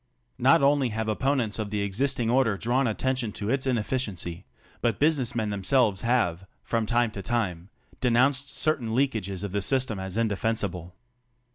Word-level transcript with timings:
Not 0.39 0.63
only 0.63 0.89
have 0.89 1.07
opponents 1.07 1.59
of 1.59 1.69
the' 1.69 1.81
existing 1.81 2.27
order 2.27 2.57
drawn 2.57 2.87
attention 2.87 3.31
to 3.33 3.51
its 3.51 3.67
inefficiency, 3.67 4.45
but 4.81 4.97
business 4.97 5.33
y^ 5.33 5.35
men 5.35 5.51
themselves 5.51 6.01
have 6.01 6.47
from 6.63 6.87
time, 6.87 7.11
to 7.11 7.21
time 7.21 7.69
denounced 7.99 8.51
certain 8.51 8.87
f 8.87 8.95
leakages 8.95 9.43
of 9.43 9.51
the 9.51 9.61
system 9.61 9.99
as 9.99 10.17
indefensible. 10.17 10.95